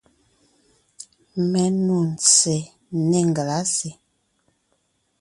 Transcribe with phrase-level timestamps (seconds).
[1.51, 2.55] Mé nû ntse
[3.09, 3.91] nê ngelásè.